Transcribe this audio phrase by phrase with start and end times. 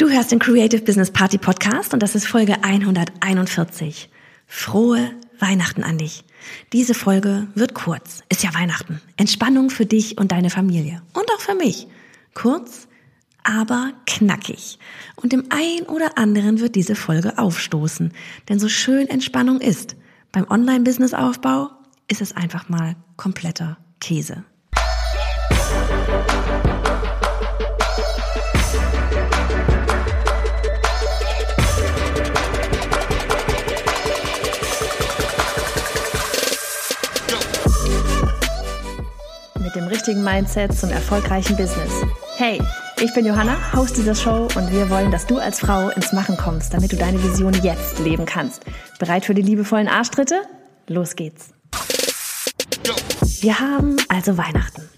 [0.00, 4.08] Du hörst den Creative Business Party Podcast und das ist Folge 141.
[4.46, 6.24] Frohe Weihnachten an dich.
[6.72, 8.22] Diese Folge wird kurz.
[8.30, 9.02] Ist ja Weihnachten.
[9.18, 11.02] Entspannung für dich und deine Familie.
[11.12, 11.86] Und auch für mich.
[12.32, 12.88] Kurz,
[13.44, 14.78] aber knackig.
[15.16, 18.14] Und dem einen oder anderen wird diese Folge aufstoßen.
[18.48, 19.96] Denn so schön Entspannung ist,
[20.32, 21.72] beim Online-Business-Aufbau
[22.08, 24.44] ist es einfach mal kompletter Käse.
[39.70, 41.92] Mit dem richtigen Mindset zum erfolgreichen Business.
[42.36, 42.60] Hey,
[43.00, 46.36] ich bin Johanna, Host dieser Show und wir wollen, dass du als Frau ins Machen
[46.36, 48.64] kommst, damit du deine Vision jetzt leben kannst.
[48.98, 50.42] Bereit für die liebevollen Arschtritte?
[50.88, 51.50] Los geht's.
[53.40, 54.88] Wir haben also Weihnachten.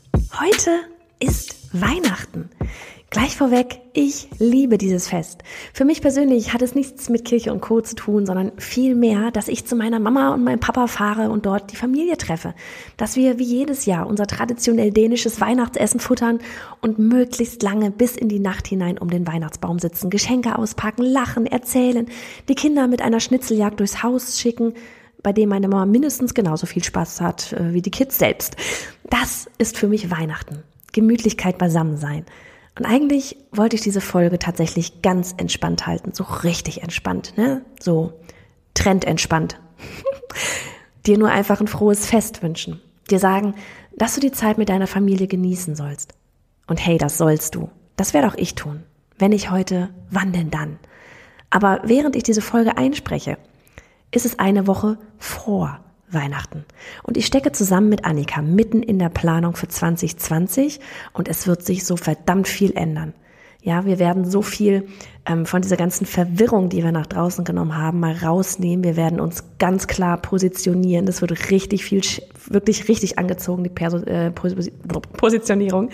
[0.40, 0.70] Heute
[1.18, 2.48] ist Weihnachten.
[3.12, 5.42] Gleich vorweg, ich liebe dieses Fest.
[5.74, 7.82] Für mich persönlich hat es nichts mit Kirche und Co.
[7.82, 11.70] zu tun, sondern vielmehr, dass ich zu meiner Mama und meinem Papa fahre und dort
[11.72, 12.54] die Familie treffe.
[12.96, 16.38] Dass wir wie jedes Jahr unser traditionell dänisches Weihnachtsessen futtern
[16.80, 21.44] und möglichst lange bis in die Nacht hinein um den Weihnachtsbaum sitzen, Geschenke auspacken, lachen,
[21.44, 22.06] erzählen,
[22.48, 24.72] die Kinder mit einer Schnitzeljagd durchs Haus schicken,
[25.22, 28.56] bei dem meine Mama mindestens genauso viel Spaß hat äh, wie die Kids selbst.
[29.10, 30.62] Das ist für mich Weihnachten.
[30.92, 32.24] Gemütlichkeit beisammen sein.
[32.78, 37.64] Und eigentlich wollte ich diese Folge tatsächlich ganz entspannt halten, so richtig entspannt, ne?
[37.78, 38.14] So
[38.74, 39.60] trendentspannt.
[41.06, 42.80] dir nur einfach ein frohes Fest wünschen.
[43.10, 43.54] Dir sagen,
[43.96, 46.14] dass du die Zeit mit deiner Familie genießen sollst.
[46.66, 47.70] Und hey, das sollst du.
[47.96, 48.84] Das werde auch ich tun.
[49.18, 50.78] Wenn ich heute, wann denn dann?
[51.50, 53.36] Aber während ich diese Folge einspreche,
[54.10, 55.80] ist es eine Woche vor
[56.14, 56.64] Weihnachten.
[57.02, 60.80] Und ich stecke zusammen mit Annika mitten in der Planung für 2020
[61.12, 63.14] und es wird sich so verdammt viel ändern.
[63.64, 64.88] Ja, wir werden so viel
[65.24, 68.84] ähm, von dieser ganzen Verwirrung, die wir nach draußen genommen haben, mal rausnehmen.
[68.84, 71.06] Wir werden uns ganz klar positionieren.
[71.06, 72.00] Das wird richtig viel,
[72.48, 75.90] wirklich richtig angezogen, die Perso äh, Positionierung.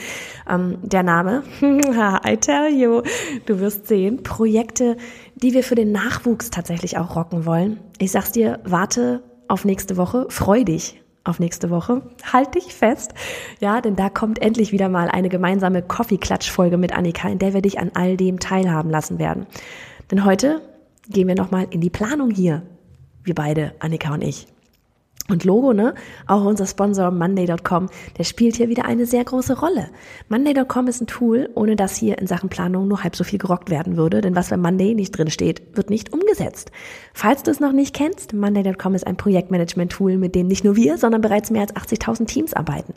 [0.48, 3.02] Ähm, der Name, I tell you,
[3.44, 4.22] du wirst sehen.
[4.22, 4.96] Projekte,
[5.34, 7.80] die wir für den Nachwuchs tatsächlich auch rocken wollen.
[7.98, 10.26] Ich sag's dir, warte auf nächste Woche.
[10.28, 12.02] Freu dich auf nächste Woche.
[12.32, 13.14] Halt dich fest.
[13.60, 17.62] Ja, denn da kommt endlich wieder mal eine gemeinsame Coffee-Klatsch-Folge mit Annika, in der wir
[17.62, 19.46] dich an all dem teilhaben lassen werden.
[20.10, 20.62] Denn heute
[21.08, 22.62] gehen wir nochmal in die Planung hier.
[23.24, 24.46] Wir beide, Annika und ich.
[25.30, 25.94] Und Logo, ne?
[26.26, 29.90] Auch unser Sponsor Monday.com, der spielt hier wieder eine sehr große Rolle.
[30.30, 33.68] Monday.com ist ein Tool, ohne dass hier in Sachen Planung nur halb so viel gerockt
[33.68, 36.72] werden würde, denn was bei Monday nicht drin steht, wird nicht umgesetzt.
[37.12, 40.96] Falls du es noch nicht kennst, Monday.com ist ein Projektmanagement-Tool, mit dem nicht nur wir,
[40.96, 42.94] sondern bereits mehr als 80.000 Teams arbeiten.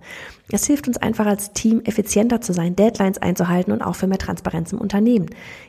[0.53, 4.19] Es hilft uns einfach als Team effizienter zu sein, Deadlines einzuhalten und auch für mehr
[4.19, 5.25] Transparenz im Unternehmen.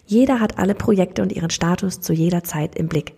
[0.07, 3.15] Jeder hat alle Projekte und ihren Status zu jeder Zeit im Blick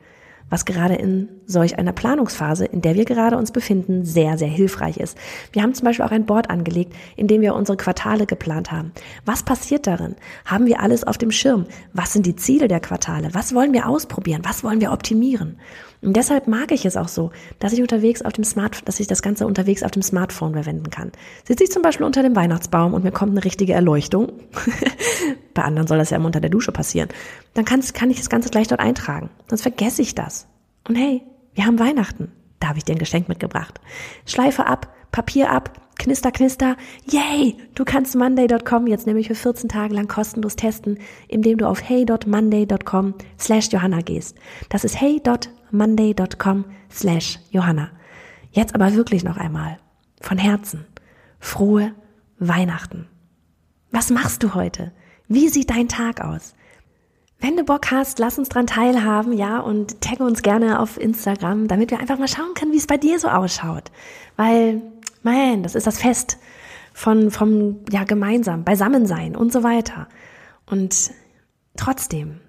[0.50, 4.98] was gerade in solch einer Planungsphase, in der wir gerade uns befinden, sehr, sehr hilfreich
[4.98, 5.16] ist.
[5.52, 8.92] Wir haben zum Beispiel auch ein Board angelegt, in dem wir unsere Quartale geplant haben.
[9.24, 10.16] Was passiert darin?
[10.44, 11.66] Haben wir alles auf dem Schirm?
[11.92, 13.30] Was sind die Ziele der Quartale?
[13.32, 14.42] Was wollen wir ausprobieren?
[14.44, 15.58] Was wollen wir optimieren?
[16.02, 19.06] Und deshalb mag ich es auch so, dass ich unterwegs auf dem Smart, dass ich
[19.06, 21.12] das Ganze unterwegs auf dem Smartphone verwenden kann.
[21.46, 24.32] Sitze ich zum Beispiel unter dem Weihnachtsbaum und mir kommt eine richtige Erleuchtung.
[25.54, 27.08] Bei anderen soll das ja immer unter der Dusche passieren.
[27.54, 29.30] Dann kann, kann ich das Ganze gleich dort eintragen.
[29.48, 30.46] Sonst vergesse ich das.
[30.86, 31.22] Und hey,
[31.54, 32.32] wir haben Weihnachten.
[32.60, 33.80] Da habe ich dir ein Geschenk mitgebracht.
[34.26, 36.76] Schleife ab, Papier ab, Knister, knister.
[37.10, 37.56] Yay!
[37.74, 43.14] Du kannst monday.com jetzt nämlich für 14 Tage lang kostenlos testen, indem du auf hey.monday.com
[43.38, 44.36] slash Johanna gehst.
[44.68, 45.53] Das ist hey.monday.com
[46.90, 47.90] slash Johanna.
[48.50, 49.78] Jetzt aber wirklich noch einmal.
[50.20, 50.86] Von Herzen.
[51.40, 51.92] Frohe
[52.38, 53.08] Weihnachten.
[53.90, 54.92] Was machst du heute?
[55.28, 56.54] Wie sieht dein Tag aus?
[57.40, 61.68] Wenn du Bock hast, lass uns dran teilhaben, ja, und tagge uns gerne auf Instagram,
[61.68, 63.90] damit wir einfach mal schauen können, wie es bei dir so ausschaut.
[64.36, 64.80] Weil,
[65.22, 66.38] man, das ist das Fest
[66.94, 70.08] von, vom, ja, gemeinsam, Beisammensein und so weiter.
[70.64, 71.10] Und
[71.76, 72.40] trotzdem,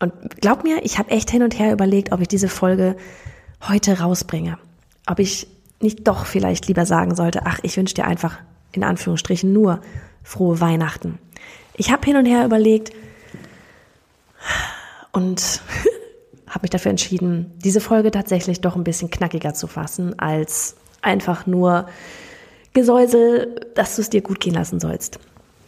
[0.00, 2.96] und glaub mir, ich habe echt hin und her überlegt, ob ich diese Folge
[3.68, 4.58] heute rausbringe.
[5.06, 5.46] Ob ich
[5.80, 8.38] nicht doch vielleicht lieber sagen sollte, ach, ich wünsche dir einfach
[8.72, 9.80] in Anführungsstrichen nur
[10.22, 11.18] frohe Weihnachten.
[11.74, 12.92] Ich habe hin und her überlegt,
[15.12, 15.62] und
[16.46, 21.46] habe mich dafür entschieden, diese Folge tatsächlich doch ein bisschen knackiger zu fassen, als einfach
[21.46, 21.86] nur
[22.72, 25.18] Gesäusel, dass du es dir gut gehen lassen sollst.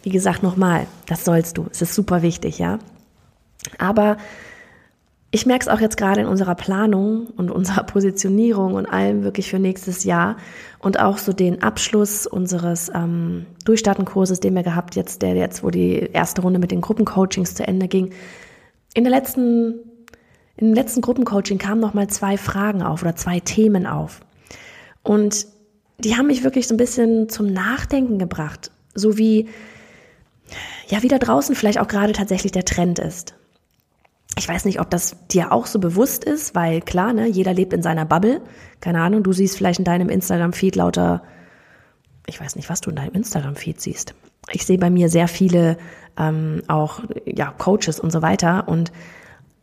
[0.03, 1.67] Wie gesagt, nochmal, das sollst du.
[1.71, 2.79] Es ist super wichtig, ja.
[3.77, 4.17] Aber
[5.35, 9.49] ich merke es auch jetzt gerade in unserer Planung und unserer Positionierung und allem wirklich
[9.49, 10.37] für nächstes Jahr
[10.77, 15.71] und auch so den Abschluss unseres ähm, Durchstartenkurses, den wir gehabt jetzt, der jetzt, wo
[15.71, 18.11] die erste Runde mit den Gruppencoachings zu Ende ging.
[18.93, 19.79] In der letzten,
[20.61, 24.21] dem letzten Gruppencoaching kamen noch mal zwei Fragen auf oder zwei Themen auf
[25.01, 25.47] und
[25.97, 29.49] die haben mich wirklich so ein bisschen zum Nachdenken gebracht, so wie
[30.89, 33.33] ja wie da draußen vielleicht auch gerade tatsächlich der Trend ist.
[34.37, 37.71] Ich weiß nicht, ob das dir auch so bewusst ist, weil klar, ne, jeder lebt
[37.73, 38.41] in seiner Bubble.
[38.81, 41.21] Keine Ahnung, du siehst vielleicht in deinem Instagram-Feed lauter,
[42.25, 44.15] ich weiß nicht, was du in deinem Instagram-Feed siehst.
[44.51, 45.77] Ich sehe bei mir sehr viele
[46.17, 48.91] ähm, auch ja, Coaches und so weiter und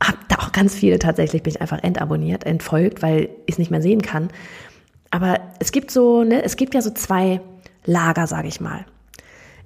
[0.03, 3.71] habe da auch ganz viele tatsächlich bin ich einfach entabonniert, entfolgt, weil ich es nicht
[3.71, 4.29] mehr sehen kann.
[5.11, 7.41] Aber es gibt so, ne, es gibt ja so zwei
[7.85, 8.85] Lager, sage ich mal.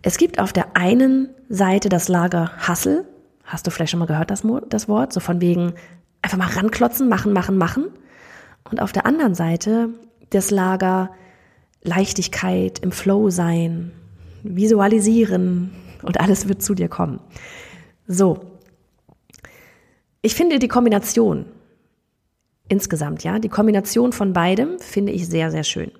[0.02, 3.06] Es gibt auf der einen Seite das Lager Hassel,
[3.44, 5.12] Hast du vielleicht schon mal gehört, das, das Wort?
[5.12, 5.74] So von wegen
[6.22, 7.86] einfach mal ranklotzen, machen, machen, machen.
[8.70, 9.90] Und auf der anderen Seite
[10.30, 11.10] das Lager
[11.82, 13.92] Leichtigkeit, im Flow sein,
[14.42, 17.20] visualisieren und alles wird zu dir kommen.
[18.06, 18.40] So.
[20.22, 21.44] Ich finde die Kombination
[22.68, 25.92] insgesamt, ja, die Kombination von beidem finde ich sehr, sehr schön.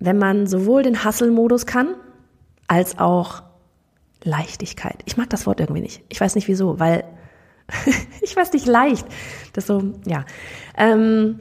[0.00, 1.94] Wenn man sowohl den Hustle-Modus kann,
[2.66, 3.42] als auch
[4.24, 5.02] Leichtigkeit.
[5.04, 6.02] Ich mag das Wort irgendwie nicht.
[6.08, 7.04] Ich weiß nicht wieso, weil
[8.22, 9.06] ich weiß nicht leicht.
[9.52, 10.24] Das so, ja.
[10.76, 11.40] Ähm,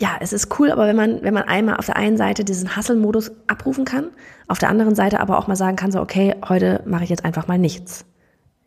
[0.00, 2.76] ja, es ist cool, aber wenn man, wenn man einmal auf der einen Seite diesen
[2.76, 4.10] Hustle-Modus abrufen kann,
[4.46, 7.24] auf der anderen Seite aber auch mal sagen kann, so, okay, heute mache ich jetzt
[7.24, 8.04] einfach mal nichts.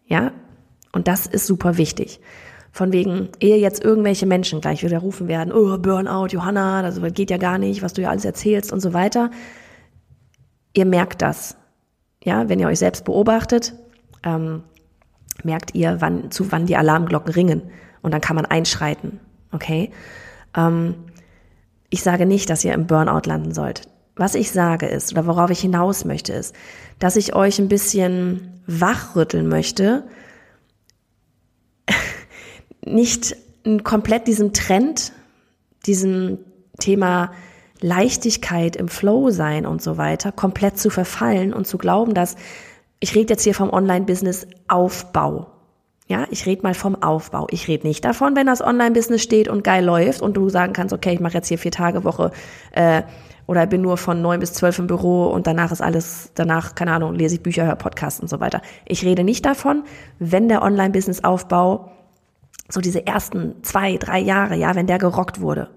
[0.05, 0.33] Ja?
[0.91, 2.19] Und das ist super wichtig.
[2.73, 7.29] Von wegen, ehe jetzt irgendwelche Menschen gleich wieder rufen werden, oh, Burnout, Johanna, das geht
[7.29, 9.31] ja gar nicht, was du ja alles erzählst und so weiter.
[10.73, 11.57] Ihr merkt das.
[12.23, 13.73] Ja, wenn ihr euch selbst beobachtet,
[14.23, 14.63] ähm,
[15.43, 17.63] merkt ihr, wann, zu wann die Alarmglocken ringen.
[18.01, 19.19] Und dann kann man einschreiten.
[19.51, 19.91] Okay?
[20.55, 20.95] Ähm,
[21.89, 23.87] ich sage nicht, dass ihr im Burnout landen sollt.
[24.15, 26.55] Was ich sage ist, oder worauf ich hinaus möchte, ist,
[26.99, 30.03] dass ich euch ein bisschen wachrütteln möchte,
[32.85, 33.35] nicht
[33.83, 35.13] komplett diesem Trend,
[35.85, 36.39] diesem
[36.79, 37.31] Thema
[37.81, 42.35] Leichtigkeit im Flow sein und so weiter, komplett zu verfallen und zu glauben, dass
[42.99, 45.47] ich rede jetzt hier vom Online-Business Aufbau.
[46.07, 47.47] Ja, ich rede mal vom Aufbau.
[47.49, 50.93] Ich rede nicht davon, wenn das Online-Business steht und geil läuft und du sagen kannst,
[50.93, 52.31] okay, ich mache jetzt hier vier Tage Woche
[52.73, 53.01] äh,
[53.47, 56.91] oder bin nur von neun bis zwölf im Büro und danach ist alles, danach, keine
[56.91, 58.61] Ahnung, lese ich Bücher, höre Podcasts und so weiter.
[58.85, 59.83] Ich rede nicht davon,
[60.19, 61.91] wenn der Online-Business-Aufbau
[62.69, 65.69] so diese ersten zwei, drei Jahre, ja, wenn der gerockt wurde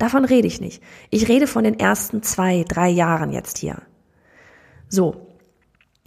[0.00, 0.82] Davon rede ich nicht.
[1.10, 3.82] Ich rede von den ersten zwei, drei Jahren jetzt hier.
[4.88, 5.26] So.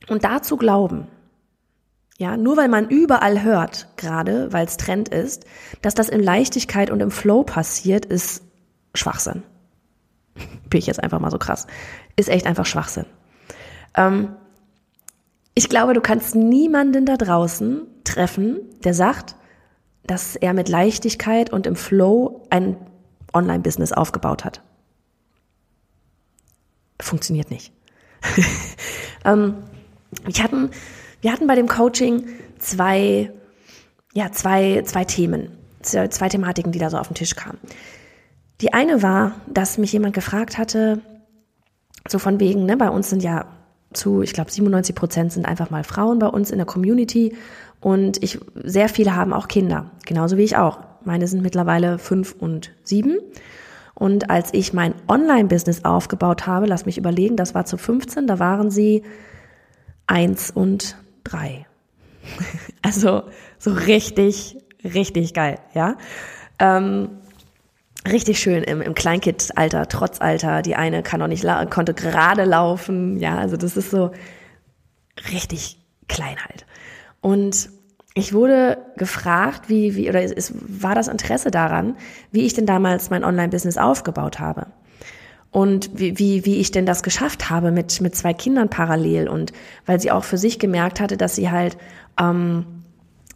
[0.09, 1.05] Und dazu glauben,
[2.17, 5.45] ja, nur weil man überall hört, gerade weil es Trend ist,
[5.83, 8.41] dass das in Leichtigkeit und im Flow passiert, ist
[8.95, 9.43] Schwachsinn.
[10.69, 11.67] Bin ich jetzt einfach mal so krass.
[12.15, 13.05] Ist echt einfach Schwachsinn.
[13.95, 14.35] Ähm,
[15.53, 19.35] ich glaube, du kannst niemanden da draußen treffen, der sagt,
[20.03, 22.75] dass er mit Leichtigkeit und im Flow ein
[23.33, 24.61] Online-Business aufgebaut hat.
[27.01, 27.73] Funktioniert nicht.
[29.25, 29.55] ähm,
[30.25, 30.69] wir, hatten,
[31.21, 32.25] wir hatten bei dem Coaching
[32.59, 33.31] zwei,
[34.13, 37.59] ja, zwei, zwei Themen, zwei Thematiken, die da so auf den Tisch kamen.
[38.61, 41.01] Die eine war, dass mich jemand gefragt hatte,
[42.07, 43.45] so von wegen, ne, bei uns sind ja
[43.93, 47.35] zu, ich glaube, 97 Prozent sind einfach mal Frauen bei uns in der Community
[47.79, 50.79] und ich, sehr viele haben auch Kinder, genauso wie ich auch.
[51.05, 53.17] Meine sind mittlerweile fünf und sieben.
[53.95, 58.39] Und als ich mein Online-Business aufgebaut habe, lass mich überlegen, das war zu 15, da
[58.39, 59.03] waren sie
[60.07, 61.65] eins und drei.
[62.85, 63.23] Also
[63.59, 65.95] so richtig, richtig geil, ja.
[66.59, 67.07] Ähm,
[68.05, 70.61] richtig schön im, im Kleinkindalter, Trotzalter.
[70.61, 73.37] Die eine kann noch nicht, konnte gerade laufen, ja.
[73.37, 74.11] Also das ist so
[75.31, 75.79] richtig
[76.09, 76.65] klein halt.
[77.21, 77.69] Und
[78.15, 81.95] ich wurde gefragt, wie, wie, oder es war das Interesse daran,
[82.31, 84.67] wie ich denn damals mein Online-Business aufgebaut habe.
[85.49, 89.53] Und wie, wie, wie ich denn das geschafft habe mit, mit zwei Kindern parallel und
[89.85, 91.77] weil sie auch für sich gemerkt hatte, dass sie halt
[92.19, 92.65] ähm,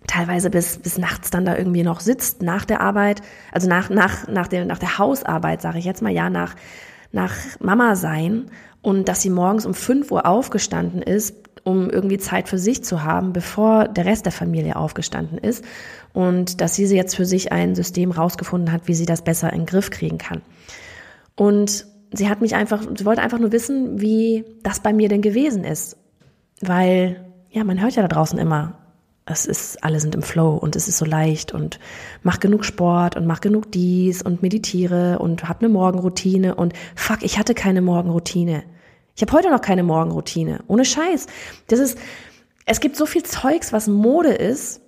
[0.07, 4.27] teilweise bis, bis nachts dann da irgendwie noch sitzt nach der Arbeit, also nach, nach,
[4.27, 6.55] nach, der, nach der Hausarbeit, sage ich jetzt mal, ja, nach,
[7.11, 8.45] nach Mama sein
[8.81, 11.35] und dass sie morgens um fünf Uhr aufgestanden ist,
[11.67, 15.65] um irgendwie Zeit für sich zu haben, bevor der Rest der Familie aufgestanden ist
[16.13, 19.59] und dass sie jetzt für sich ein System rausgefunden hat, wie sie das besser in
[19.59, 20.41] den Griff kriegen kann.
[21.35, 25.21] Und sie hat mich einfach, sie wollte einfach nur wissen, wie das bei mir denn
[25.21, 25.97] gewesen ist,
[26.61, 28.77] weil ja, man hört ja da draußen immer,
[29.25, 31.81] es ist, alle sind im Flow und es ist so leicht und
[32.23, 37.23] mach genug Sport und mach genug dies und meditiere und hab eine Morgenroutine und fuck,
[37.23, 38.63] ich hatte keine Morgenroutine.
[39.17, 40.63] Ich habe heute noch keine Morgenroutine.
[40.67, 41.25] Ohne Scheiß.
[41.67, 41.97] Das ist,
[42.67, 44.79] es gibt so viel Zeugs, was Mode ist.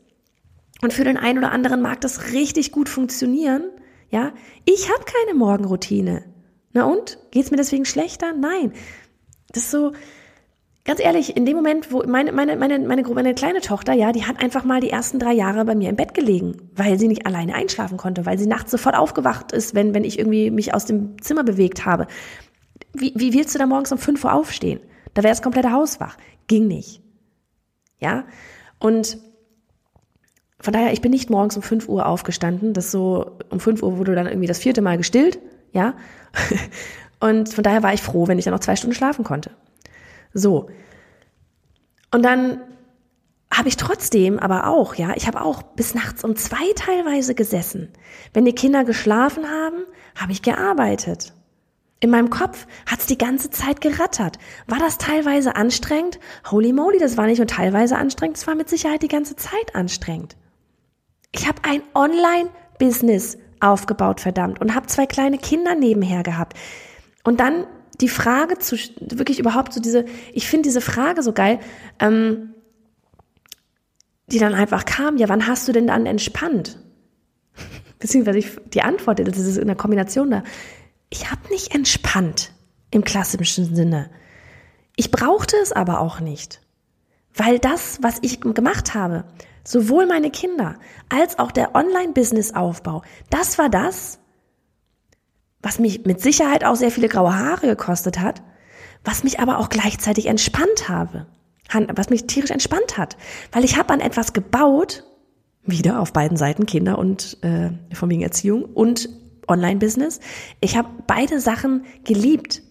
[0.83, 3.63] Und für den einen oder anderen mag das richtig gut funktionieren.
[4.11, 4.31] Ja,
[4.65, 6.23] ich habe keine Morgenroutine.
[6.73, 7.17] Na und?
[7.31, 8.33] Geht's mir deswegen schlechter?
[8.33, 8.73] Nein.
[9.51, 9.93] Das ist so,
[10.85, 14.25] ganz ehrlich, in dem Moment, wo meine, meine, meine, meine, meine kleine Tochter, ja, die
[14.25, 17.25] hat einfach mal die ersten drei Jahre bei mir im Bett gelegen, weil sie nicht
[17.25, 20.85] alleine einschlafen konnte, weil sie nachts sofort aufgewacht ist, wenn, wenn ich irgendwie mich aus
[20.85, 22.05] dem Zimmer bewegt habe.
[22.93, 24.79] Wie, wie willst du da morgens um fünf Uhr aufstehen?
[25.13, 26.17] Da wäre das komplette Haus wach.
[26.47, 27.01] Ging nicht.
[27.99, 28.25] Ja?
[28.79, 29.17] Und
[30.61, 32.73] von daher, ich bin nicht morgens um fünf Uhr aufgestanden.
[32.73, 35.39] Das so, um fünf Uhr wurde dann irgendwie das vierte Mal gestillt.
[35.71, 35.93] Ja?
[37.19, 39.51] Und von daher war ich froh, wenn ich dann noch zwei Stunden schlafen konnte.
[40.33, 40.69] So.
[42.11, 42.61] Und dann
[43.51, 47.89] habe ich trotzdem aber auch, ja, ich habe auch bis nachts um zwei teilweise gesessen.
[48.33, 49.83] Wenn die Kinder geschlafen haben,
[50.15, 51.33] habe ich gearbeitet.
[52.01, 54.37] In meinem Kopf hat's die ganze Zeit gerattert.
[54.67, 56.19] War das teilweise anstrengend?
[56.49, 59.75] Holy moly, das war nicht nur teilweise anstrengend, es war mit Sicherheit die ganze Zeit
[59.75, 60.37] anstrengend.
[61.31, 66.57] Ich habe ein Online-Business aufgebaut, verdammt, und habe zwei kleine Kinder nebenher gehabt.
[67.23, 67.65] Und dann
[67.99, 71.59] die Frage zu, wirklich überhaupt so diese, ich finde diese Frage so geil,
[71.99, 72.53] ähm,
[74.27, 76.79] die dann einfach kam, ja, wann hast du denn dann entspannt?
[77.99, 80.43] Beziehungsweise ich, die Antwort, das ist in der Kombination da.
[81.09, 82.51] Ich habe nicht entspannt
[82.91, 84.09] im klassischen Sinne.
[84.95, 86.61] Ich brauchte es aber auch nicht.
[87.33, 89.25] Weil das, was ich gemacht habe,
[89.63, 90.75] sowohl meine Kinder
[91.09, 94.19] als auch der Online-Business-Aufbau, das war das,
[95.61, 98.41] was mich mit Sicherheit auch sehr viele graue Haare gekostet hat,
[99.03, 101.27] was mich aber auch gleichzeitig entspannt habe,
[101.93, 103.17] was mich tierisch entspannt hat,
[103.51, 105.03] weil ich habe an etwas gebaut,
[105.63, 109.09] wieder auf beiden Seiten Kinder und äh, von wegen Erziehung und
[109.49, 110.19] Online-Business.
[110.61, 112.61] Ich habe beide Sachen geliebt,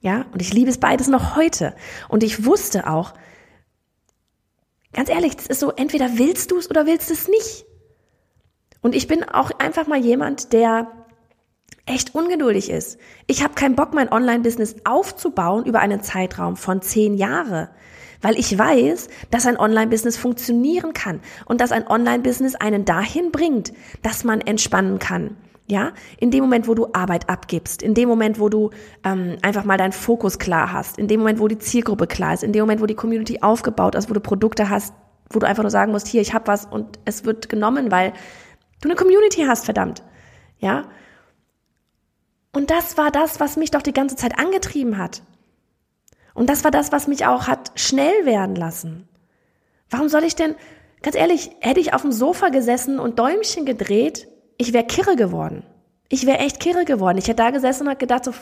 [0.00, 1.74] ja, und ich liebe es beides noch heute.
[2.08, 3.14] Und ich wusste auch,
[4.92, 7.66] ganz ehrlich, das ist so, entweder willst du es oder willst es nicht.
[8.82, 10.92] Und ich bin auch einfach mal jemand, der
[11.86, 12.98] echt ungeduldig ist.
[13.26, 17.70] Ich habe keinen Bock, mein Online-Business aufzubauen über einen Zeitraum von zehn Jahre,
[18.22, 23.72] weil ich weiß, dass ein Online-Business funktionieren kann und dass ein Online-Business einen dahin bringt,
[24.02, 25.36] dass man entspannen kann.
[25.66, 28.70] Ja, in dem Moment, wo du Arbeit abgibst, in dem Moment, wo du
[29.02, 32.42] ähm, einfach mal deinen Fokus klar hast, in dem Moment, wo die Zielgruppe klar ist,
[32.42, 34.92] in dem Moment, wo die Community aufgebaut ist, wo du Produkte hast,
[35.30, 38.12] wo du einfach nur sagen musst, hier, ich habe was und es wird genommen, weil
[38.82, 40.02] du eine Community hast, verdammt.
[40.58, 40.84] Ja,
[42.54, 45.22] und das war das, was mich doch die ganze Zeit angetrieben hat.
[46.34, 49.08] Und das war das, was mich auch hat schnell werden lassen.
[49.90, 50.54] Warum soll ich denn,
[51.02, 54.28] ganz ehrlich, hätte ich auf dem Sofa gesessen und Däumchen gedreht,
[54.58, 55.64] ich wäre kirre geworden.
[56.08, 57.18] Ich wäre echt kirre geworden.
[57.18, 58.32] Ich hätte da gesessen und hat gedacht, so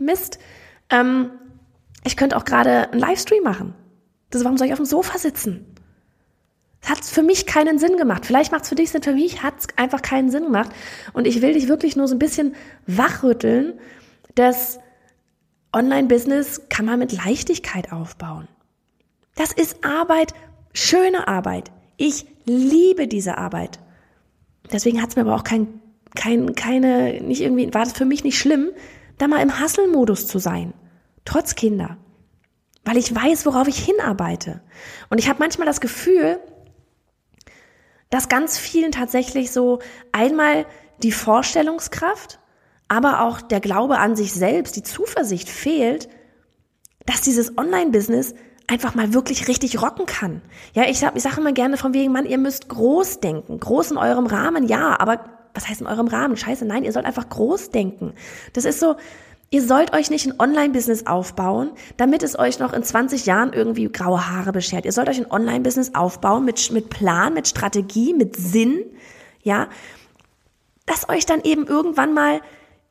[0.00, 0.38] Mist,
[0.90, 1.30] ähm,
[2.04, 3.74] ich könnte auch gerade einen Livestream machen.
[4.30, 5.66] Das, warum soll ich auf dem Sofa sitzen?
[6.80, 8.26] Es hat für mich keinen Sinn gemacht.
[8.26, 10.70] Vielleicht macht es für dich Sinn, für mich hat es einfach keinen Sinn gemacht.
[11.12, 13.78] Und ich will dich wirklich nur so ein bisschen wachrütteln,
[14.34, 14.80] dass
[15.72, 18.48] Online-Business kann man mit Leichtigkeit aufbauen.
[19.36, 20.34] Das ist Arbeit,
[20.72, 21.70] schöne Arbeit.
[21.96, 23.78] Ich liebe diese Arbeit.
[24.72, 25.80] Deswegen hat es mir aber auch kein,
[26.14, 28.70] kein, keine, nicht irgendwie, war das für mich nicht schlimm,
[29.18, 30.72] da mal im Hustle-Modus zu sein.
[31.24, 31.98] Trotz Kinder.
[32.84, 34.62] Weil ich weiß, worauf ich hinarbeite.
[35.08, 36.40] Und ich habe manchmal das Gefühl,
[38.10, 39.78] dass ganz vielen tatsächlich so
[40.10, 40.66] einmal
[41.02, 42.40] die Vorstellungskraft,
[42.88, 46.08] aber auch der Glaube an sich selbst, die Zuversicht fehlt,
[47.06, 48.34] dass dieses Online-Business
[48.72, 50.40] einfach mal wirklich richtig rocken kann.
[50.72, 53.60] Ja, ich sag, ich sage immer gerne von wegen, Mann, ihr müsst groß denken.
[53.60, 56.38] Groß in eurem Rahmen, ja, aber was heißt in eurem Rahmen?
[56.38, 58.14] Scheiße, nein, ihr sollt einfach groß denken.
[58.54, 58.96] Das ist so,
[59.50, 63.92] Ihr sollt euch nicht ein Online-Business aufbauen, damit es euch noch in 20 Jahren irgendwie
[63.92, 64.86] graue Haare beschert.
[64.86, 68.82] Ihr sollt euch ein Online-Business aufbauen mit, mit Plan, mit Strategie, mit Sinn,
[69.42, 69.68] ja,
[70.86, 72.40] das euch dann eben irgendwann mal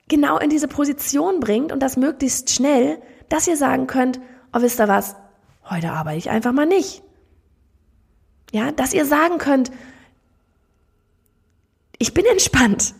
[0.08, 4.20] genau in diese Position bringt und das möglichst schnell, dass ihr sagen könnt,
[4.54, 5.16] oh, wisst ihr was,
[5.70, 7.04] heute arbeite ich einfach mal nicht.
[8.52, 9.72] Ja, dass ihr sagen könnt,
[11.98, 12.94] ich bin entspannt.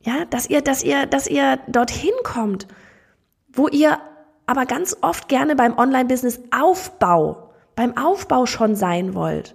[0.00, 2.66] Ja, dass ihr, dass ihr, dass ihr dorthin kommt,
[3.52, 3.98] wo ihr
[4.46, 9.54] aber ganz oft gerne beim Online-Business Aufbau, beim Aufbau schon sein wollt.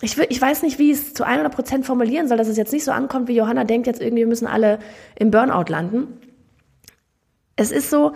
[0.00, 2.72] Ich, ich weiß nicht, wie ich es zu 100 Prozent formulieren soll, dass es jetzt
[2.72, 4.78] nicht so ankommt, wie Johanna denkt, jetzt irgendwie müssen alle
[5.16, 6.20] im Burnout landen.
[7.56, 8.12] Es ist so,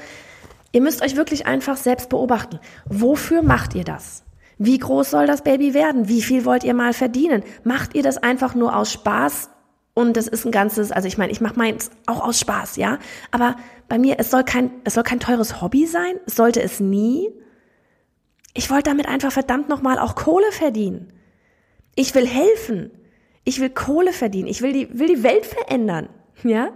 [0.72, 2.60] Ihr müsst euch wirklich einfach selbst beobachten.
[2.84, 4.24] Wofür macht ihr das?
[4.58, 6.08] Wie groß soll das Baby werden?
[6.08, 7.42] Wie viel wollt ihr mal verdienen?
[7.64, 9.50] Macht ihr das einfach nur aus Spaß?
[9.94, 12.98] Und das ist ein ganzes, also ich meine, ich mache meins auch aus Spaß, ja.
[13.30, 13.56] Aber
[13.88, 16.20] bei mir, es soll kein, es soll kein teures Hobby sein.
[16.26, 17.30] Sollte es nie.
[18.54, 21.12] Ich wollte damit einfach verdammt nochmal auch Kohle verdienen.
[21.94, 22.90] Ich will helfen.
[23.44, 24.48] Ich will Kohle verdienen.
[24.48, 26.10] Ich will die, will die Welt verändern.
[26.44, 26.70] Ja?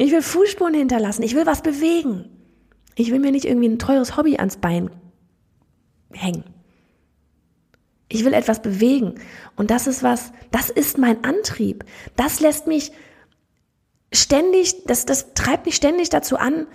[0.00, 1.22] Ich will Fußspuren hinterlassen.
[1.22, 2.24] Ich will was bewegen.
[2.94, 4.88] Ich will mir nicht irgendwie ein teures Hobby ans Bein
[6.10, 6.44] hängen.
[8.08, 9.16] Ich will etwas bewegen.
[9.56, 11.84] Und das ist was, das ist mein Antrieb.
[12.16, 12.92] Das lässt mich
[14.10, 16.66] ständig, das, das treibt mich ständig dazu an,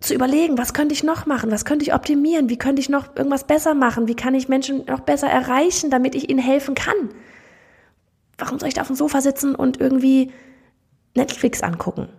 [0.00, 1.50] zu überlegen, was könnte ich noch machen?
[1.50, 2.50] Was könnte ich optimieren?
[2.50, 4.08] Wie könnte ich noch irgendwas besser machen?
[4.08, 7.14] Wie kann ich Menschen noch besser erreichen, damit ich ihnen helfen kann?
[8.36, 10.32] Warum soll ich da auf dem Sofa sitzen und irgendwie
[11.14, 12.10] Netflix angucken?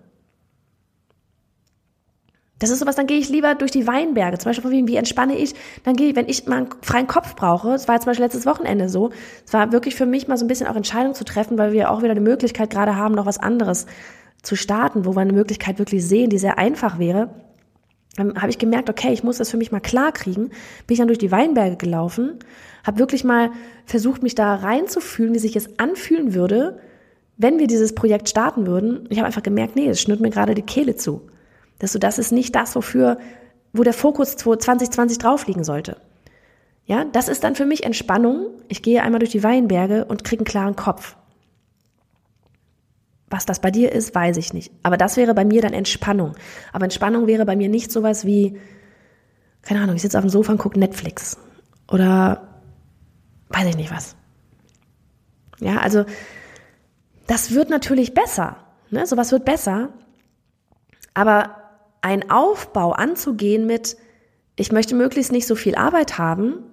[2.60, 4.38] Das ist sowas, dann gehe ich lieber durch die Weinberge.
[4.38, 5.56] Zum Beispiel, wie, wie entspanne ich?
[5.84, 8.26] Dann gehe ich, wenn ich mal einen freien Kopf brauche, es war jetzt zum Beispiel
[8.26, 9.12] letztes Wochenende so,
[9.46, 11.90] es war wirklich für mich mal so ein bisschen auch Entscheidung zu treffen, weil wir
[11.90, 13.86] auch wieder die Möglichkeit gerade haben, noch was anderes
[14.42, 17.30] zu starten, wo wir eine Möglichkeit wirklich sehen, die sehr einfach wäre.
[18.16, 20.50] Dann habe ich gemerkt, okay, ich muss das für mich mal klar kriegen.
[20.50, 22.40] Bin ich dann durch die Weinberge gelaufen,
[22.86, 23.52] habe wirklich mal
[23.86, 26.80] versucht, mich da reinzufühlen, wie sich es anfühlen würde,
[27.38, 29.08] wenn wir dieses Projekt starten würden.
[29.10, 31.22] Ich habe einfach gemerkt, nee, es schnürt mir gerade die Kehle zu.
[31.80, 33.18] Dass du, das ist nicht das, wofür,
[33.74, 35.98] wo der Fokus 2020 drauf liegen sollte.
[36.86, 38.48] Ja, das ist dann für mich Entspannung.
[38.68, 41.16] Ich gehe einmal durch die Weinberge und kriege einen klaren Kopf.
[43.30, 44.72] Was das bei dir ist, weiß ich nicht.
[44.82, 46.36] Aber das wäre bei mir dann Entspannung.
[46.74, 48.60] Aber Entspannung wäre bei mir nicht sowas wie,
[49.62, 51.38] keine Ahnung, ich sitze auf dem Sofa und gucke Netflix.
[51.88, 52.48] Oder
[53.50, 54.16] weiß ich nicht was.
[55.60, 56.06] Ja, also
[57.28, 58.58] das wird natürlich besser.
[58.90, 59.06] Ne?
[59.06, 59.90] Sowas wird besser.
[61.14, 61.59] Aber
[62.02, 63.98] ein Aufbau anzugehen mit,
[64.56, 66.64] ich möchte möglichst nicht so viel Arbeit haben,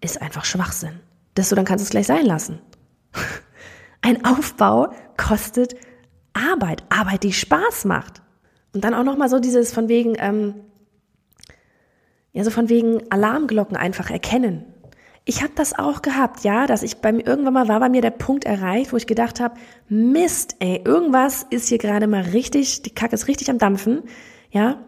[0.00, 1.00] ist einfach Schwachsinn.
[1.34, 2.60] Das so, dann kannst du es gleich sein lassen.
[4.02, 5.74] Ein Aufbau kostet
[6.34, 8.20] Arbeit, Arbeit, die Spaß macht.
[8.72, 10.54] Und dann auch nochmal so dieses von wegen, ähm,
[12.32, 14.66] ja, so von wegen Alarmglocken einfach erkennen.
[15.24, 18.10] Ich habe das auch gehabt, ja, dass ich beim irgendwann mal war bei mir der
[18.10, 19.54] Punkt erreicht, wo ich gedacht habe,
[19.88, 24.02] Mist, ey, irgendwas ist hier gerade mal richtig, die Kacke ist richtig am dampfen.
[24.54, 24.78] Ja,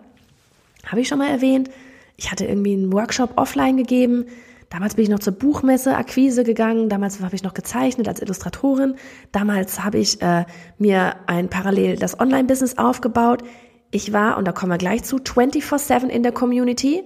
[0.87, 1.69] habe ich schon mal erwähnt.
[2.17, 4.27] Ich hatte irgendwie einen Workshop offline gegeben.
[4.71, 6.89] Damals bin ich noch zur Buchmesse Akquise gegangen.
[6.89, 8.95] Damals habe ich noch gezeichnet als Illustratorin.
[9.33, 10.45] Damals habe ich äh,
[10.79, 13.43] mir ein parallel das Online-Business aufgebaut.
[13.91, 17.03] Ich war, und da kommen wir gleich zu, 24-7 in der Community.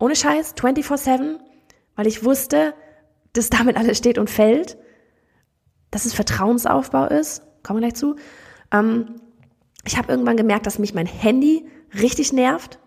[0.00, 1.38] Ohne Scheiß, 24-7,
[1.94, 2.74] weil ich wusste,
[3.34, 4.76] dass damit alles steht und fällt.
[5.92, 7.42] Dass es Vertrauensaufbau ist.
[7.62, 8.16] Kommen wir gleich zu.
[8.72, 9.21] Ähm,
[9.84, 11.66] ich habe irgendwann gemerkt, dass mich mein Handy
[12.00, 12.78] richtig nervt.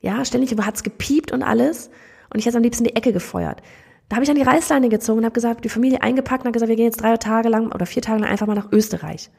[0.00, 1.90] Ja, ständig hat es gepiept und alles.
[2.32, 3.62] Und ich hätte am liebsten die Ecke gefeuert.
[4.08, 6.52] Da habe ich an die Reißleine gezogen und habe gesagt, die Familie eingepackt und habe
[6.52, 9.30] gesagt, wir gehen jetzt drei Tage lang oder vier Tage lang einfach mal nach Österreich.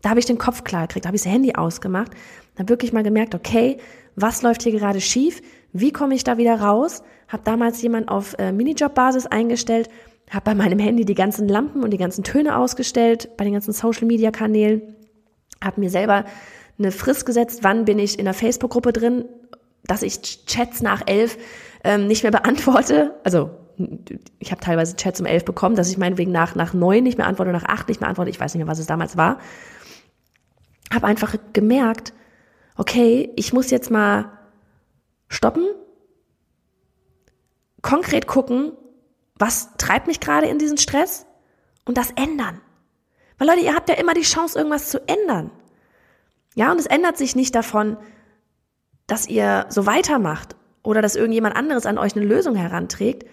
[0.00, 2.12] Da habe ich den Kopf klar gekriegt, da habe ich das Handy ausgemacht,
[2.58, 3.78] habe wirklich mal gemerkt, okay,
[4.16, 5.40] was läuft hier gerade schief?
[5.72, 7.02] Wie komme ich da wieder raus?
[7.28, 9.88] Habe damals jemand auf äh, Minijob-Basis eingestellt,
[10.30, 13.72] habe bei meinem Handy die ganzen Lampen und die ganzen Töne ausgestellt, bei den ganzen
[13.72, 14.82] Social-Media-Kanälen
[15.64, 16.24] habe mir selber
[16.78, 19.24] eine Frist gesetzt, wann bin ich in der Facebook-Gruppe drin,
[19.84, 21.38] dass ich Chats nach elf
[21.84, 23.14] ähm, nicht mehr beantworte.
[23.24, 23.50] Also
[24.38, 27.26] ich habe teilweise Chats um elf bekommen, dass ich meinetwegen nach, nach neun nicht mehr
[27.26, 28.30] antworte, nach acht nicht mehr antworte.
[28.30, 29.38] Ich weiß nicht mehr, was es damals war.
[30.92, 32.12] Habe einfach gemerkt,
[32.76, 34.30] okay, ich muss jetzt mal
[35.28, 35.66] stoppen,
[37.80, 38.72] konkret gucken,
[39.38, 41.26] was treibt mich gerade in diesen Stress
[41.84, 42.60] und das ändern.
[43.38, 45.50] Weil Leute, ihr habt ja immer die Chance, irgendwas zu ändern.
[46.54, 47.96] Ja, und es ändert sich nicht davon,
[49.06, 53.24] dass ihr so weitermacht oder dass irgendjemand anderes an euch eine Lösung heranträgt.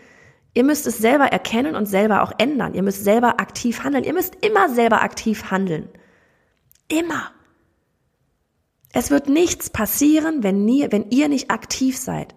[0.53, 2.73] Ihr müsst es selber erkennen und selber auch ändern.
[2.73, 4.03] Ihr müsst selber aktiv handeln.
[4.03, 5.89] Ihr müsst immer selber aktiv handeln.
[6.87, 7.31] Immer.
[8.91, 12.33] Es wird nichts passieren, wenn ihr, wenn ihr nicht aktiv seid.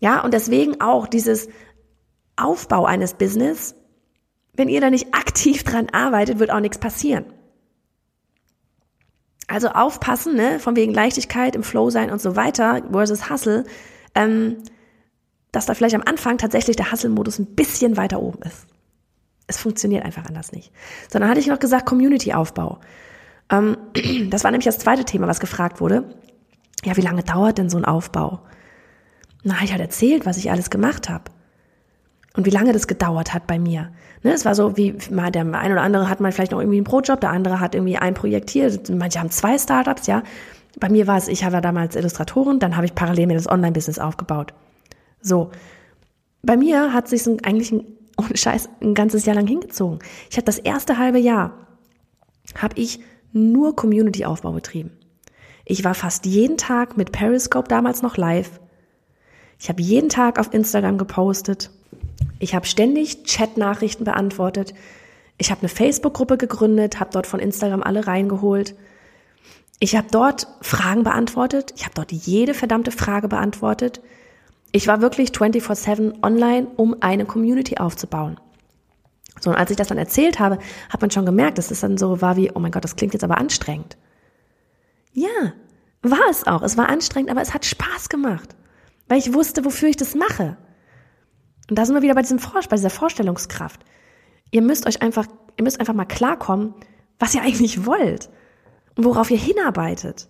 [0.00, 1.48] Ja, und deswegen auch dieses
[2.36, 3.76] Aufbau eines Business
[4.56, 7.24] wenn ihr da nicht aktiv dran arbeitet, wird auch nichts passieren.
[9.46, 13.64] Also aufpassen, ne, von wegen Leichtigkeit, im Flow sein und so weiter versus Hustle,
[14.14, 14.56] ähm,
[15.52, 18.66] dass da vielleicht am Anfang tatsächlich der Hustle-Modus ein bisschen weiter oben ist.
[19.46, 20.72] Es funktioniert einfach anders nicht.
[21.10, 22.80] Sondern hatte ich noch gesagt, Community-Aufbau.
[23.50, 23.76] Ähm,
[24.30, 26.14] das war nämlich das zweite Thema, was gefragt wurde.
[26.84, 28.40] Ja, wie lange dauert denn so ein Aufbau?
[29.42, 31.30] Na, ich halt erzählt, was ich alles gemacht habe
[32.36, 33.90] und wie lange das gedauert hat bei mir.
[34.22, 36.78] Ne, es war so, wie mal der ein oder andere hat mal vielleicht noch irgendwie
[36.78, 40.22] einen Pro-Job, der andere hat irgendwie ein Projekt hier, manche haben zwei Startups, ja.
[40.80, 44.00] Bei mir war es, ich war damals Illustratorin, dann habe ich parallel mir das Online-Business
[44.00, 44.52] aufgebaut.
[45.20, 45.50] So.
[46.42, 47.84] Bei mir hat sich eigentlich ein,
[48.18, 50.00] ohne Scheiß ein ganzes Jahr lang hingezogen.
[50.30, 51.52] Ich habe das erste halbe Jahr,
[52.56, 53.00] habe ich
[53.32, 54.92] nur Community-Aufbau betrieben.
[55.64, 58.60] Ich war fast jeden Tag mit Periscope damals noch live.
[59.58, 61.70] Ich habe jeden Tag auf Instagram gepostet.
[62.44, 64.74] Ich habe ständig Chat-Nachrichten beantwortet.
[65.38, 68.74] Ich habe eine Facebook-Gruppe gegründet, habe dort von Instagram alle reingeholt.
[69.80, 71.72] Ich habe dort Fragen beantwortet.
[71.74, 74.02] Ich habe dort jede verdammte Frage beantwortet.
[74.72, 78.38] Ich war wirklich 24/7 online, um eine Community aufzubauen.
[79.40, 80.58] So, und als ich das dann erzählt habe,
[80.90, 83.14] hat man schon gemerkt, dass es dann so war wie, oh mein Gott, das klingt
[83.14, 83.96] jetzt aber anstrengend.
[85.14, 85.54] Ja,
[86.02, 86.60] war es auch.
[86.60, 88.54] Es war anstrengend, aber es hat Spaß gemacht,
[89.08, 90.58] weil ich wusste, wofür ich das mache.
[91.68, 93.84] Und da sind wir wieder bei diesem bei dieser Vorstellungskraft.
[94.50, 96.74] Ihr müsst euch einfach, ihr müsst einfach mal klarkommen,
[97.18, 98.28] was ihr eigentlich wollt
[98.96, 100.28] und worauf ihr hinarbeitet.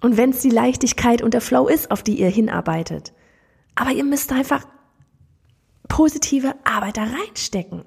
[0.00, 3.12] Und wenn es die Leichtigkeit und der Flow ist, auf die ihr hinarbeitet.
[3.74, 4.66] Aber ihr müsst einfach
[5.88, 7.84] positive Arbeit da reinstecken.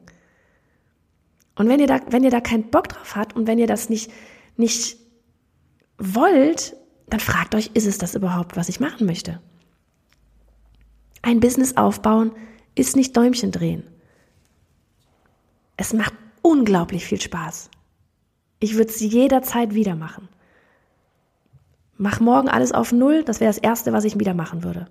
[1.55, 3.89] Und wenn ihr da, wenn ihr da keinen Bock drauf habt und wenn ihr das
[3.89, 4.11] nicht,
[4.55, 4.97] nicht
[5.97, 6.75] wollt,
[7.07, 9.41] dann fragt euch, ist es das überhaupt, was ich machen möchte?
[11.27, 12.31] Ein Business aufbauen
[12.73, 13.83] ist nicht Däumchen drehen.
[15.75, 17.69] Es macht unglaublich viel Spaß.
[18.61, 20.29] Ich würde es jederzeit wieder machen.
[21.97, 24.87] Mach morgen alles auf Null, das wäre das Erste, was ich wieder machen würde.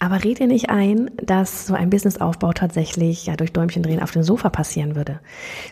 [0.00, 4.10] Aber red dir nicht ein, dass so ein Businessaufbau tatsächlich ja durch Däumchen drehen auf
[4.10, 5.20] dem Sofa passieren würde.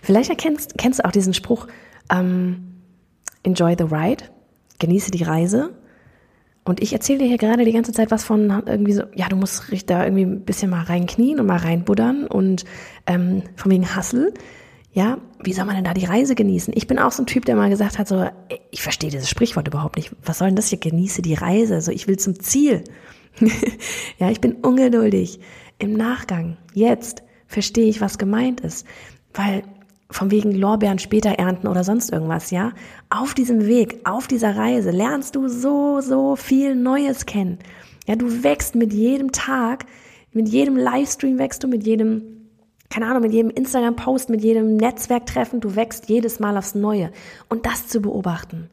[0.00, 1.66] Vielleicht erkennst, kennst du auch diesen Spruch,
[2.08, 2.84] ähm,
[3.42, 4.26] enjoy the ride,
[4.78, 5.74] genieße die Reise.
[6.64, 9.36] Und ich erzähle dir hier gerade die ganze Zeit was von irgendwie so, ja, du
[9.36, 12.64] musst da irgendwie ein bisschen mal reinknien und mal reinbuddern und
[13.06, 14.32] ähm, von wegen Hustle.
[14.92, 16.72] Ja, wie soll man denn da die Reise genießen?
[16.76, 18.26] Ich bin auch so ein Typ, der mal gesagt hat, so,
[18.70, 20.14] ich verstehe dieses Sprichwort überhaupt nicht.
[20.22, 20.78] Was soll denn das hier?
[20.78, 21.80] Genieße die Reise.
[21.80, 22.84] So, ich will zum Ziel.
[24.18, 25.40] ja, ich bin ungeduldig.
[25.78, 28.86] Im Nachgang, jetzt, verstehe ich, was gemeint ist.
[29.32, 29.62] Weil
[30.12, 32.72] von wegen Lorbeeren später ernten oder sonst irgendwas, ja?
[33.10, 37.58] Auf diesem Weg, auf dieser Reise lernst du so, so viel Neues kennen.
[38.06, 39.86] Ja, du wächst mit jedem Tag,
[40.32, 42.22] mit jedem Livestream wächst du, mit jedem
[42.92, 47.10] keine Ahnung, mit jedem Instagram-Post, mit jedem Netzwerktreffen, du wächst jedes Mal aufs Neue.
[47.48, 48.68] Und das zu beobachten,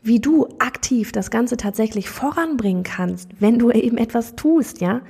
[0.00, 5.00] wie du aktiv das Ganze tatsächlich voranbringen kannst, wenn du eben etwas tust, ja,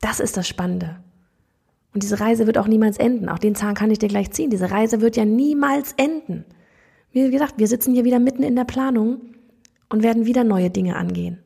[0.00, 0.96] das ist das Spannende.
[1.94, 3.28] Und diese Reise wird auch niemals enden.
[3.28, 4.50] Auch den Zahn kann ich dir gleich ziehen.
[4.50, 6.44] Diese Reise wird ja niemals enden.
[7.12, 9.20] Wie gesagt, wir sitzen hier wieder mitten in der Planung
[9.90, 11.38] und werden wieder neue Dinge angehen.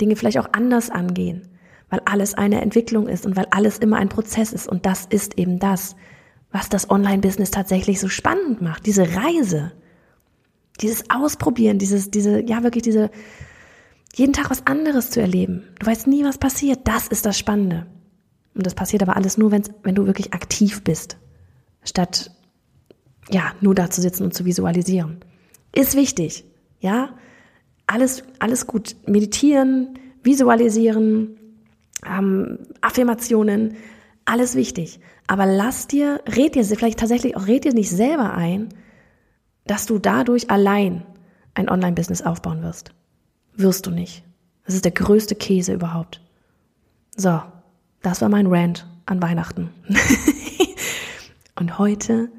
[0.00, 1.48] Dinge vielleicht auch anders angehen
[1.92, 4.66] weil alles eine Entwicklung ist und weil alles immer ein Prozess ist.
[4.66, 5.94] Und das ist eben das,
[6.50, 8.86] was das Online-Business tatsächlich so spannend macht.
[8.86, 9.72] Diese Reise,
[10.80, 13.10] dieses Ausprobieren, dieses, diese, ja wirklich diese,
[14.14, 15.64] jeden Tag was anderes zu erleben.
[15.80, 16.80] Du weißt nie, was passiert.
[16.84, 17.86] Das ist das Spannende.
[18.54, 21.16] Und das passiert aber alles nur, wenn's, wenn du wirklich aktiv bist,
[21.84, 22.30] statt
[23.30, 25.24] ja nur da zu sitzen und zu visualisieren.
[25.74, 26.44] Ist wichtig,
[26.80, 27.16] ja.
[27.86, 28.96] Alles, alles gut.
[29.06, 31.36] Meditieren, visualisieren,
[32.06, 33.74] ähm, Affirmationen,
[34.24, 35.00] alles wichtig.
[35.26, 38.68] Aber lass dir, red dir vielleicht tatsächlich auch, red dir nicht selber ein,
[39.66, 41.04] dass du dadurch allein
[41.54, 42.92] ein Online-Business aufbauen wirst.
[43.54, 44.24] Wirst du nicht.
[44.64, 46.20] Das ist der größte Käse überhaupt.
[47.16, 47.42] So,
[48.02, 49.70] das war mein Rant an Weihnachten.
[51.58, 52.30] Und heute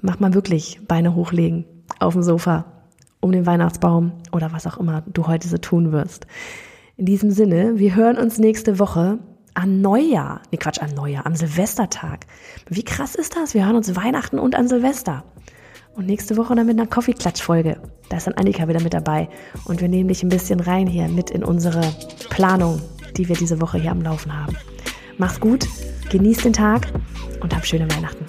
[0.00, 1.64] mach mal wirklich Beine hochlegen
[1.98, 2.64] auf dem Sofa
[3.20, 6.26] um den Weihnachtsbaum oder was auch immer du heute so tun wirst.
[6.96, 9.18] In diesem Sinne, wir hören uns nächste Woche
[9.54, 10.40] an Neujahr.
[10.50, 12.26] Nee, Quatsch, an Neujahr, am Silvestertag.
[12.68, 13.54] Wie krass ist das?
[13.54, 15.24] Wir hören uns Weihnachten und an Silvester.
[15.96, 17.80] Und nächste Woche dann mit einer Coffee-Klatsch-Folge.
[18.08, 19.28] Da ist dann Annika wieder mit dabei.
[19.64, 21.80] Und wir nehmen dich ein bisschen rein hier mit in unsere
[22.30, 22.80] Planung,
[23.18, 24.56] die wir diese Woche hier am Laufen haben.
[25.18, 25.66] Mach's gut,
[26.10, 26.86] genieß den Tag
[27.40, 28.24] und hab schöne Weihnachten.